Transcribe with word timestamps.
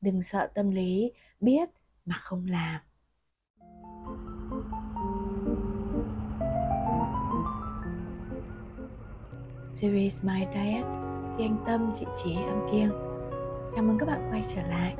đừng 0.00 0.22
sợ 0.22 0.46
tâm 0.54 0.70
lý 0.70 1.12
biết 1.40 1.68
mà 2.06 2.14
không 2.18 2.46
làm 2.46 2.80
series 9.74 10.24
My 10.24 10.46
Diet 10.54 10.84
khi 11.38 11.44
anh 11.44 11.56
Tâm, 11.66 11.90
chị 11.94 12.06
Trí, 12.22 12.34
ăn 12.34 12.68
kiêng. 12.72 12.90
Chào 13.74 13.84
mừng 13.84 13.98
các 13.98 14.06
bạn 14.06 14.28
quay 14.30 14.44
trở 14.48 14.62
lại. 14.62 14.94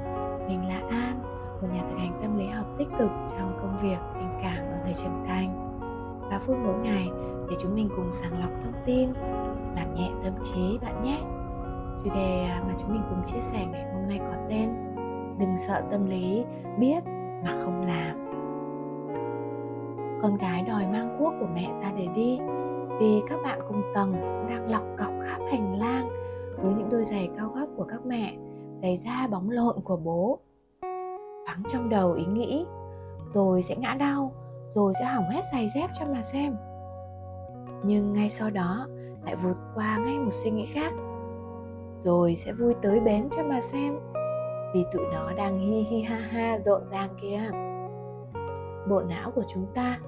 Mình 0.49 0.69
là 0.69 0.83
An, 0.91 1.23
một 1.63 1.69
nhà 1.75 1.85
thực 1.89 1.99
hành 1.99 2.19
tâm 2.23 2.39
lý 2.39 2.47
học 2.47 2.67
tích 2.79 2.89
cực 2.99 3.11
trong 3.31 3.57
công 3.61 3.79
việc, 3.83 3.99
tình 4.15 4.39
cảm 4.43 4.71
và 4.71 4.81
người 4.85 4.95
trưởng 4.95 5.25
thành. 5.27 5.81
Và 6.31 6.39
phút 6.39 6.57
mỗi 6.65 6.79
ngày 6.79 7.09
để 7.51 7.57
chúng 7.61 7.75
mình 7.75 7.89
cùng 7.97 8.13
sàng 8.13 8.41
lọc 8.41 8.51
thông 8.63 8.83
tin, 8.87 9.13
làm 9.77 9.95
nhẹ 9.95 10.11
tâm 10.25 10.33
trí 10.45 10.79
bạn 10.83 11.03
nhé. 11.03 11.19
Chủ 12.05 12.15
đề 12.15 12.47
mà 12.67 12.75
chúng 12.79 12.93
mình 12.93 13.03
cùng 13.11 13.23
chia 13.27 13.41
sẻ 13.41 13.67
ngày 13.73 13.95
hôm 13.95 14.09
nay 14.09 14.19
có 14.19 14.47
tên 14.49 14.88
Đừng 15.39 15.57
sợ 15.57 15.83
tâm 15.91 16.07
lý, 16.07 16.45
biết 16.79 17.05
mà 17.45 17.53
không 17.65 17.87
làm. 17.87 18.29
Con 20.23 20.37
gái 20.37 20.63
đòi 20.63 20.87
mang 20.87 21.17
cuốc 21.19 21.33
của 21.41 21.47
mẹ 21.55 21.71
ra 21.81 21.93
để 21.97 22.07
đi 22.15 22.39
vì 23.01 23.23
các 23.29 23.39
bạn 23.45 23.61
cùng 23.69 23.83
tầng 23.95 24.13
đang 24.49 24.71
lọc 24.71 24.83
cọc 24.99 25.13
khắp 25.23 25.39
hành 25.51 25.79
lang 25.79 26.09
với 26.63 26.75
những 26.75 26.89
đôi 26.91 27.05
giày 27.05 27.31
cao 27.37 27.51
gót 27.55 27.67
của 27.77 27.85
các 27.85 28.07
mẹ, 28.07 28.37
giày 28.83 28.97
da 28.97 29.27
bóng 29.31 29.51
lộn 29.51 29.77
của 29.85 29.97
bố. 29.97 30.39
Vắng 31.47 31.63
trong 31.69 31.89
đầu 31.89 32.13
ý 32.13 32.25
nghĩ, 32.27 32.67
rồi 33.35 33.63
sẽ 33.63 33.77
ngã 33.77 33.95
đau, 33.95 34.33
rồi 34.75 34.93
sẽ 35.01 35.05
hỏng 35.05 35.31
hết 35.31 35.43
giày 35.53 35.67
dép 35.75 35.91
cho 35.99 36.07
mà 36.13 36.23
xem. 36.23 36.57
Nhưng 37.83 38.13
ngay 38.13 38.29
sau 38.29 38.51
đó 38.51 38.87
lại 39.25 39.37
vụt 39.37 39.57
qua 39.75 39.99
ngay 39.99 40.19
một 40.19 40.33
suy 40.33 40.51
nghĩ 40.51 40.67
khác, 40.67 40.93
rồi 42.01 42.35
sẽ 42.37 42.53
vui 42.53 42.75
tới 42.83 43.01
bến 43.01 43.29
cho 43.31 43.43
mà 43.43 43.61
xem, 43.61 43.99
vì 44.75 44.85
tụi 44.93 45.03
nó 45.13 45.33
đang 45.33 45.59
hi 45.59 45.83
hi 45.83 46.03
ha 46.03 46.17
ha 46.17 46.59
rộn 46.59 46.83
ràng 46.91 47.09
kia. 47.21 47.41
Bộ 48.89 49.03
não 49.03 49.31
của 49.31 49.45
chúng 49.55 49.67
ta 49.75 49.99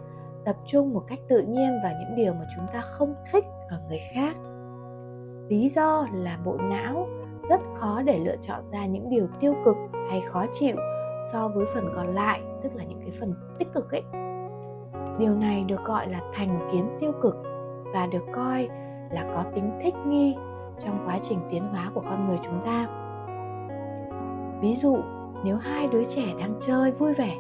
tập 0.45 0.57
trung 0.67 0.95
một 0.95 1.03
cách 1.09 1.19
tự 1.29 1.43
nhiên 1.43 1.81
vào 1.83 1.93
những 2.01 2.17
điều 2.17 2.35
mà 2.35 2.47
chúng 2.57 2.65
ta 2.73 2.81
không 2.81 3.15
thích 3.33 3.45
ở 3.69 3.81
người 3.89 3.99
khác. 4.15 4.37
Lý 5.49 5.69
do 5.69 6.07
là 6.13 6.39
bộ 6.45 6.57
não 6.57 7.09
rất 7.49 7.61
khó 7.75 8.03
để 8.03 8.19
lựa 8.19 8.37
chọn 8.43 8.69
ra 8.73 8.87
những 8.87 9.11
điều 9.11 9.29
tiêu 9.41 9.55
cực 9.65 9.77
hay 10.11 10.21
khó 10.21 10.47
chịu 10.53 10.77
so 11.33 11.49
với 11.49 11.67
phần 11.75 11.93
còn 11.97 12.15
lại, 12.15 12.41
tức 12.63 12.75
là 12.75 12.85
những 12.85 13.01
cái 13.01 13.11
phần 13.21 13.35
tích 13.59 13.69
cực 13.73 13.91
ấy. 13.93 14.03
Điều 15.19 15.35
này 15.35 15.65
được 15.65 15.85
gọi 15.85 16.09
là 16.09 16.21
thành 16.35 16.69
kiến 16.73 16.97
tiêu 17.01 17.13
cực 17.23 17.37
và 17.95 18.07
được 18.07 18.25
coi 18.33 18.69
là 19.11 19.31
có 19.35 19.45
tính 19.55 19.79
thích 19.83 19.95
nghi 20.07 20.37
trong 20.79 21.05
quá 21.07 21.19
trình 21.23 21.39
tiến 21.51 21.63
hóa 21.63 21.91
của 21.95 22.03
con 22.11 22.29
người 22.29 22.39
chúng 22.43 22.61
ta 22.65 23.00
ví 24.61 24.75
dụ, 24.75 24.97
nếu 25.45 25.57
hai 25.57 25.89
đứa 25.93 26.05
trẻ 26.05 26.25
đang 26.39 26.55
chơi 26.61 26.93
vui 26.93 27.13
vẻ, 27.13 27.37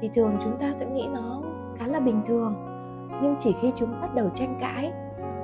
thì 0.00 0.10
thường 0.14 0.36
chúng 0.40 0.58
ta 0.58 0.72
sẽ 0.76 0.86
nghĩ 0.86 1.08
nó 1.12 1.42
khá 1.78 1.86
là 1.86 2.00
bình 2.00 2.20
thường. 2.26 2.54
Nhưng 3.22 3.34
chỉ 3.38 3.52
khi 3.60 3.72
chúng 3.74 4.00
bắt 4.00 4.14
đầu 4.14 4.30
tranh 4.34 4.58
cãi, 4.60 4.92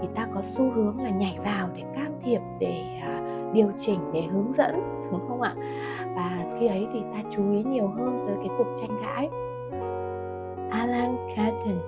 thì 0.02 0.08
ta 0.14 0.26
có 0.32 0.42
xu 0.42 0.70
hướng 0.70 1.00
là 1.00 1.10
nhảy 1.10 1.38
vào 1.44 1.68
để 1.76 1.82
can 1.94 2.20
thiệp, 2.24 2.40
để 2.60 2.82
à, 3.02 3.20
điều 3.54 3.72
chỉnh, 3.78 3.98
để 4.12 4.22
hướng 4.22 4.52
dẫn, 4.52 4.74
đúng 5.10 5.26
không 5.28 5.42
ạ? 5.42 5.54
Và 6.16 6.56
khi 6.60 6.66
ấy 6.66 6.86
thì 6.92 7.00
ta 7.12 7.22
chú 7.30 7.52
ý 7.52 7.62
nhiều 7.64 7.88
hơn 7.88 8.22
tới 8.26 8.36
cái 8.36 8.48
cuộc 8.58 8.66
tranh 8.76 8.98
cãi. 9.02 9.28
Alan 10.70 11.16
Catton 11.36 11.78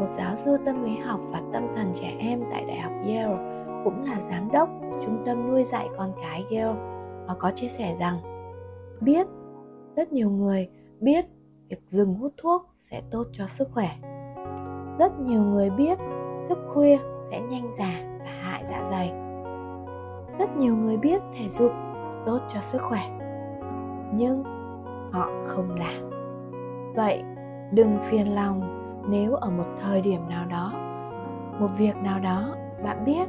một 0.00 0.06
giáo 0.06 0.36
sư 0.36 0.58
tâm 0.64 0.84
lý 0.84 0.96
học 0.96 1.20
và 1.30 1.42
tâm 1.52 1.66
thần 1.74 1.92
trẻ 1.94 2.16
em 2.18 2.40
tại 2.50 2.64
Đại 2.64 2.80
học 2.80 2.92
Yale, 2.92 3.36
cũng 3.84 4.04
là 4.04 4.20
giám 4.20 4.52
đốc 4.52 4.68
của 4.80 4.98
trung 5.04 5.22
tâm 5.26 5.50
nuôi 5.50 5.64
dạy 5.64 5.88
con 5.96 6.12
cái 6.22 6.44
Yale, 6.50 6.80
và 7.26 7.34
có 7.38 7.50
chia 7.50 7.68
sẻ 7.68 7.96
rằng 7.98 8.33
biết, 9.00 9.26
rất 9.96 10.12
nhiều 10.12 10.30
người 10.30 10.68
biết 11.00 11.24
việc 11.68 11.82
dừng 11.86 12.14
hút 12.14 12.32
thuốc 12.36 12.74
sẽ 12.76 13.02
tốt 13.10 13.24
cho 13.32 13.46
sức 13.46 13.68
khỏe. 13.72 13.88
Rất 14.98 15.20
nhiều 15.20 15.42
người 15.42 15.70
biết 15.70 15.98
thức 16.48 16.58
khuya 16.74 16.98
sẽ 17.30 17.40
nhanh 17.40 17.70
già 17.78 18.18
và 18.18 18.30
hại 18.42 18.64
dạ 18.70 18.82
dày. 18.90 19.12
Rất 20.38 20.56
nhiều 20.56 20.76
người 20.76 20.96
biết 20.96 21.22
thể 21.32 21.48
dục 21.48 21.72
tốt 22.26 22.38
cho 22.48 22.60
sức 22.60 22.82
khỏe, 22.82 23.00
nhưng 24.14 24.44
họ 25.12 25.30
không 25.44 25.76
làm. 25.78 26.10
Vậy 26.94 27.22
đừng 27.72 27.98
phiền 28.02 28.34
lòng 28.34 28.80
nếu 29.08 29.34
ở 29.34 29.50
một 29.50 29.66
thời 29.80 30.00
điểm 30.00 30.28
nào 30.28 30.46
đó, 30.46 30.72
một 31.60 31.68
việc 31.78 31.96
nào 31.96 32.20
đó 32.20 32.54
bạn 32.82 33.04
biết 33.04 33.28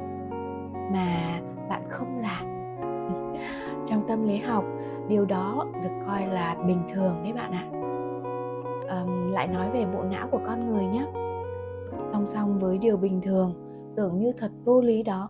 mà 0.94 1.40
bạn 1.70 1.82
không 1.90 2.22
làm. 2.22 2.46
Trong 3.86 4.08
tâm 4.08 4.28
lý 4.28 4.38
học 4.38 4.64
điều 5.08 5.26
đó 5.26 5.66
được 5.84 6.06
coi 6.08 6.28
là 6.28 6.56
bình 6.68 6.82
thường 6.94 7.24
đấy 7.24 7.34
bạn 7.34 7.52
ạ. 7.52 7.68
Um, 9.02 9.32
lại 9.32 9.48
nói 9.48 9.70
về 9.72 9.86
bộ 9.86 10.04
não 10.04 10.28
của 10.32 10.40
con 10.46 10.74
người 10.74 10.86
nhé 10.86 11.06
song 12.06 12.28
song 12.28 12.60
với 12.60 12.78
điều 12.78 12.98
bình 12.98 13.22
thường 13.22 13.54
tưởng 13.96 14.20
như 14.20 14.32
thật 14.38 14.52
vô 14.66 14.82
lý 14.82 15.04
đó. 15.04 15.30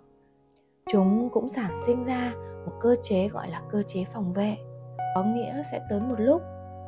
Chúng 0.91 1.29
cũng 1.29 1.49
sản 1.49 1.71
sinh 1.85 2.05
ra 2.05 2.33
một 2.65 2.71
cơ 2.79 2.95
chế 3.01 3.27
gọi 3.27 3.49
là 3.49 3.61
cơ 3.69 3.83
chế 3.83 4.03
phòng 4.13 4.33
vệ. 4.33 4.57
Có 5.15 5.23
nghĩa 5.23 5.63
sẽ 5.71 5.81
tới 5.89 5.99
một 5.99 6.15
lúc 6.17 6.41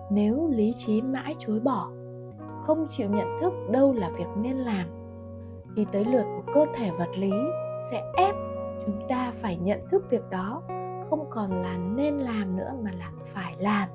nếu 0.09 0.47
lý 0.47 0.73
trí 0.73 1.01
mãi 1.01 1.35
chối 1.39 1.59
bỏ 1.59 1.89
không 2.67 2.87
chịu 2.89 3.09
nhận 3.09 3.27
thức 3.41 3.53
đâu 3.71 3.93
là 3.93 4.09
việc 4.09 4.27
nên 4.37 4.57
làm 4.57 4.87
thì 5.75 5.85
tới 5.91 6.05
lượt 6.05 6.23
của 6.23 6.53
cơ 6.53 6.65
thể 6.75 6.91
vật 6.91 7.09
lý 7.17 7.31
sẽ 7.91 8.03
ép 8.17 8.35
chúng 8.85 9.07
ta 9.09 9.33
phải 9.41 9.57
nhận 9.57 9.87
thức 9.89 10.03
việc 10.09 10.29
đó 10.29 10.61
không 11.09 11.27
còn 11.29 11.61
là 11.61 11.77
nên 11.77 12.17
làm 12.17 12.57
nữa 12.57 12.73
mà 12.83 12.91
là 12.99 13.11
phải 13.33 13.55
làm. 13.59 13.89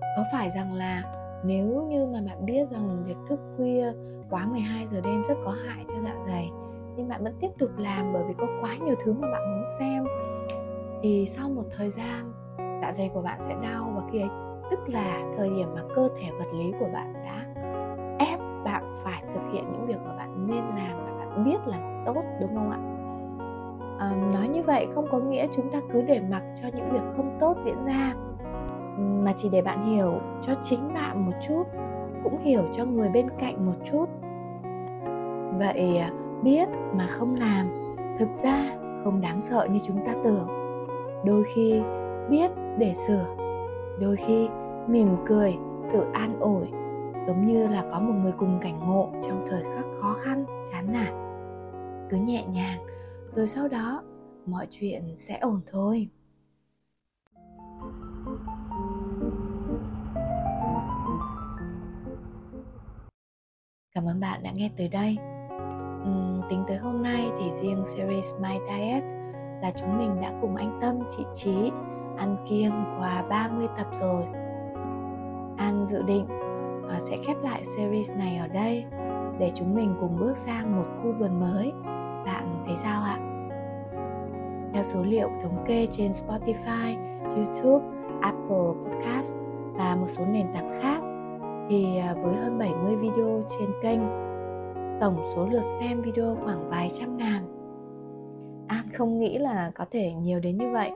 Có 0.00 0.24
phải 0.32 0.50
rằng 0.50 0.74
là 0.74 1.02
nếu 1.44 1.86
như 1.88 2.06
mà 2.06 2.20
bạn 2.26 2.46
biết 2.46 2.70
rằng 2.70 3.04
việc 3.06 3.16
thức 3.28 3.40
khuya 3.56 3.92
quá 4.30 4.46
12 4.46 4.86
giờ 4.86 5.00
đêm 5.04 5.22
rất 5.28 5.34
có 5.44 5.50
hại 5.50 5.84
cho 5.88 5.94
dạ 6.04 6.14
dày, 6.26 6.50
nhưng 6.96 7.08
bạn 7.08 7.24
vẫn 7.24 7.34
tiếp 7.40 7.50
tục 7.58 7.70
làm 7.78 8.12
bởi 8.12 8.24
vì 8.28 8.34
có 8.38 8.46
quá 8.60 8.76
nhiều 8.84 8.94
thứ 9.04 9.12
mà 9.12 9.28
bạn 9.32 9.56
muốn 9.56 9.64
xem, 9.78 10.04
thì 11.02 11.26
sau 11.28 11.48
một 11.48 11.64
thời 11.76 11.90
gian 11.90 12.32
dạ 12.82 12.92
dày 12.92 13.10
của 13.14 13.22
bạn 13.22 13.42
sẽ 13.42 13.56
đau 13.62 13.92
và 13.96 14.02
khi 14.12 14.20
ấy, 14.20 14.30
tức 14.70 14.78
là 14.86 15.32
thời 15.36 15.50
điểm 15.50 15.68
mà 15.74 15.82
cơ 15.94 16.08
thể 16.20 16.30
vật 16.38 16.48
lý 16.52 16.72
của 16.80 16.88
bạn 16.92 17.12
đã 17.14 17.46
ép 18.18 18.38
bạn 18.64 19.00
phải 19.04 19.22
thực 19.34 19.52
hiện 19.52 19.64
những 19.72 19.86
việc 19.86 19.98
mà 20.04 20.16
bạn 20.16 20.46
nên 20.46 20.64
làm 20.64 21.06
và 21.06 21.24
bạn 21.24 21.44
biết 21.44 21.58
là 21.66 22.02
tốt, 22.06 22.22
đúng 22.40 22.54
không 22.54 22.70
ạ? 22.70 22.97
À, 23.98 24.12
nói 24.32 24.48
như 24.48 24.62
vậy 24.62 24.86
không 24.94 25.06
có 25.10 25.18
nghĩa 25.18 25.46
chúng 25.52 25.70
ta 25.70 25.80
cứ 25.92 26.02
để 26.02 26.20
mặc 26.30 26.42
cho 26.62 26.68
những 26.74 26.90
việc 26.90 27.02
không 27.16 27.36
tốt 27.40 27.56
diễn 27.64 27.84
ra 27.86 28.14
mà 28.98 29.32
chỉ 29.36 29.48
để 29.48 29.62
bạn 29.62 29.94
hiểu 29.94 30.12
cho 30.42 30.52
chính 30.62 30.94
bạn 30.94 31.26
một 31.26 31.32
chút 31.48 31.62
cũng 32.24 32.38
hiểu 32.44 32.62
cho 32.72 32.84
người 32.84 33.08
bên 33.08 33.26
cạnh 33.38 33.66
một 33.66 33.76
chút. 33.84 34.06
Vậy 35.58 35.96
à, 35.96 36.12
biết 36.42 36.68
mà 36.94 37.06
không 37.06 37.34
làm 37.34 37.66
thực 38.18 38.28
ra 38.42 38.76
không 39.04 39.20
đáng 39.20 39.40
sợ 39.40 39.66
như 39.70 39.78
chúng 39.86 40.04
ta 40.04 40.14
tưởng. 40.24 40.48
Đôi 41.24 41.44
khi 41.54 41.80
biết 42.30 42.50
để 42.78 42.94
sửa 42.94 43.26
đôi 44.00 44.16
khi 44.16 44.48
mỉm 44.86 45.08
cười 45.26 45.56
tự 45.92 46.04
an 46.12 46.40
ủi 46.40 46.66
giống 47.26 47.46
như 47.46 47.66
là 47.66 47.84
có 47.92 48.00
một 48.00 48.14
người 48.22 48.32
cùng 48.36 48.58
cảnh 48.60 48.80
ngộ 48.86 49.08
trong 49.22 49.46
thời 49.48 49.62
khắc 49.62 49.84
khó 50.00 50.14
khăn 50.14 50.44
chán 50.72 50.92
nản. 50.92 51.12
Cứ 52.10 52.16
nhẹ 52.16 52.44
nhàng 52.52 52.78
rồi 53.38 53.46
sau 53.46 53.68
đó 53.68 54.02
mọi 54.46 54.66
chuyện 54.70 55.02
sẽ 55.16 55.38
ổn 55.38 55.60
thôi 55.66 56.08
Cảm 63.94 64.08
ơn 64.08 64.20
bạn 64.20 64.42
đã 64.42 64.50
nghe 64.50 64.70
tới 64.76 64.88
đây. 64.88 65.16
Uhm, 66.02 66.42
tính 66.48 66.64
tới 66.68 66.76
hôm 66.76 67.02
nay 67.02 67.30
thì 67.38 67.50
riêng 67.62 67.84
series 67.84 68.34
My 68.40 68.58
Diet 68.68 69.02
là 69.62 69.72
chúng 69.80 69.98
mình 69.98 70.20
đã 70.20 70.32
cùng 70.40 70.56
anh 70.56 70.78
Tâm, 70.80 70.98
chị 71.16 71.24
Trí 71.34 71.70
ăn 72.16 72.46
kiêng 72.48 72.84
qua 72.98 73.22
30 73.30 73.66
tập 73.76 73.86
rồi. 74.00 74.22
An 75.56 75.84
dự 75.84 76.02
định 76.02 76.26
ờ, 76.88 76.98
sẽ 76.98 77.16
khép 77.26 77.36
lại 77.42 77.64
series 77.64 78.10
này 78.10 78.36
ở 78.36 78.48
đây 78.48 78.84
để 79.38 79.52
chúng 79.54 79.74
mình 79.74 79.94
cùng 80.00 80.16
bước 80.20 80.36
sang 80.36 80.76
một 80.76 80.86
khu 81.02 81.12
vườn 81.12 81.40
mới. 81.40 81.72
Bạn 82.24 82.64
thấy 82.66 82.76
sao 82.76 83.02
ạ? 83.02 83.27
Theo 84.72 84.82
số 84.82 85.02
liệu 85.02 85.30
thống 85.42 85.64
kê 85.66 85.86
trên 85.90 86.10
Spotify, 86.10 86.96
YouTube, 87.36 87.84
Apple 88.20 88.72
Podcast 88.84 89.34
và 89.72 89.96
một 89.96 90.06
số 90.08 90.24
nền 90.26 90.46
tảng 90.54 90.70
khác 90.82 91.00
thì 91.68 91.98
à, 91.98 92.14
với 92.14 92.34
hơn 92.34 92.58
70 92.58 92.96
video 92.96 93.44
trên 93.58 93.70
kênh 93.82 94.00
tổng 95.00 95.24
số 95.34 95.46
lượt 95.50 95.62
xem 95.80 96.00
video 96.00 96.36
khoảng 96.44 96.70
vài 96.70 96.88
trăm 96.90 97.16
ngàn. 97.16 97.44
An 98.68 98.84
không 98.94 99.18
nghĩ 99.18 99.38
là 99.38 99.70
có 99.74 99.84
thể 99.90 100.12
nhiều 100.12 100.40
đến 100.40 100.58
như 100.58 100.70
vậy 100.72 100.90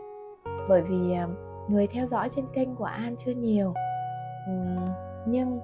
bởi 0.69 0.82
vì 0.82 1.14
à, 1.14 1.28
người 1.69 1.86
theo 1.86 2.06
dõi 2.06 2.28
trên 2.28 2.44
kênh 2.54 2.74
của 2.74 2.84
An 2.84 3.14
chưa 3.19 3.32
nhiều. 3.32 3.74
Nhưng 5.26 5.60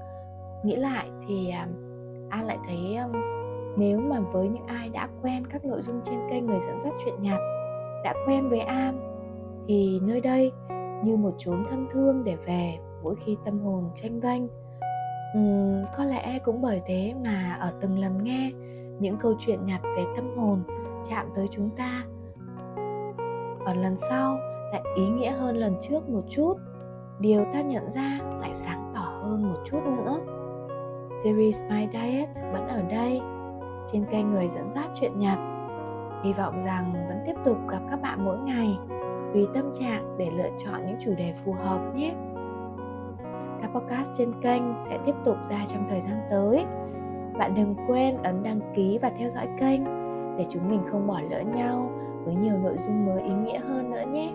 nghĩ 0.64 0.76
lại 0.76 1.08
thì 1.28 1.50
An 2.31 2.46
lại 2.46 2.58
thấy 2.66 2.99
nếu 3.76 4.00
mà 4.00 4.20
với 4.20 4.49
những 4.49 4.66
ai 4.66 4.88
đã 4.88 5.08
quen 5.22 5.46
các 5.46 5.64
nội 5.64 5.82
dung 5.82 6.00
trên 6.05 6.19
kênh 6.31 6.46
người 6.46 6.60
dẫn 6.60 6.81
dắt 6.81 6.93
chuyện 7.05 7.14
nhạc 7.22 7.38
đã 8.05 8.15
quen 8.27 8.49
với 8.49 8.61
An 8.61 9.00
thì 9.69 10.00
nơi 10.03 10.21
đây 10.21 10.53
như 11.05 11.17
một 11.17 11.35
chốn 11.39 11.65
thân 11.71 11.87
thương 11.91 12.25
để 12.25 12.37
về 12.37 12.79
mỗi 13.03 13.15
khi 13.25 13.37
tâm 13.45 13.61
hồn 13.61 13.91
tranh 13.95 14.21
vênh 14.21 14.43
uhm, 15.39 15.85
có 15.97 16.05
lẽ 16.05 16.39
cũng 16.45 16.62
bởi 16.62 16.83
thế 16.87 17.15
mà 17.25 17.56
ở 17.61 17.73
từng 17.81 17.99
lần 17.99 18.25
nghe 18.25 18.53
những 18.99 19.17
câu 19.17 19.35
chuyện 19.39 19.67
nhặt 19.67 19.81
về 19.97 20.05
tâm 20.17 20.37
hồn 20.37 20.62
chạm 21.09 21.27
tới 21.37 21.49
chúng 21.50 21.71
ta. 21.71 22.05
Ở 23.65 23.75
lần 23.75 23.97
sau 23.97 24.39
lại 24.73 24.83
ý 24.97 25.09
nghĩa 25.09 25.31
hơn 25.31 25.56
lần 25.56 25.77
trước 25.81 26.09
một 26.09 26.23
chút 26.29 26.55
điều 27.21 27.44
ta 27.44 27.62
nhận 27.62 27.91
ra 27.91 28.21
lại 28.41 28.51
sáng 28.55 28.93
tỏ 28.94 29.21
hơn 29.23 29.53
một 29.53 29.59
chút 29.65 29.81
nữa. 29.85 30.19
Series 31.25 31.62
my 31.71 31.89
diet 31.93 32.29
vẫn 32.53 32.69
ở 32.69 32.83
đây 32.83 33.21
trên 33.93 34.05
kênh 34.11 34.31
người 34.31 34.49
dẫn 34.49 34.71
dắt 34.71 34.91
chuyện 34.94 35.19
nhặt 35.19 35.57
hy 36.25 36.32
vọng 36.32 36.62
rằng 36.65 36.93
vẫn 37.09 37.19
tiếp 37.26 37.35
tục 37.44 37.56
gặp 37.69 37.81
các 37.91 38.03
bạn 38.03 38.25
mỗi 38.25 38.38
ngày. 38.38 38.79
Tùy 39.32 39.47
tâm 39.55 39.70
trạng 39.73 40.17
để 40.19 40.31
lựa 40.31 40.50
chọn 40.65 40.87
những 40.87 40.97
chủ 41.00 41.15
đề 41.15 41.32
phù 41.32 41.53
hợp 41.53 41.94
nhé. 41.94 42.15
Các 43.62 43.70
podcast 43.75 44.12
trên 44.15 44.32
kênh 44.43 44.62
sẽ 44.88 44.99
tiếp 45.06 45.15
tục 45.25 45.37
ra 45.50 45.59
trong 45.69 45.87
thời 45.91 46.00
gian 46.00 46.20
tới. 46.31 46.65
Bạn 47.38 47.55
đừng 47.55 47.75
quên 47.87 48.17
ấn 48.23 48.43
đăng 48.43 48.61
ký 48.75 48.99
và 49.03 49.11
theo 49.19 49.29
dõi 49.29 49.49
kênh 49.59 49.85
để 50.38 50.47
chúng 50.49 50.70
mình 50.70 50.81
không 50.91 51.06
bỏ 51.06 51.20
lỡ 51.31 51.41
nhau 51.41 51.91
với 52.25 52.35
nhiều 52.35 52.59
nội 52.59 52.76
dung 52.79 53.06
mới 53.06 53.23
ý 53.23 53.32
nghĩa 53.32 53.59
hơn 53.59 53.91
nữa 53.91 54.05
nhé. 54.12 54.32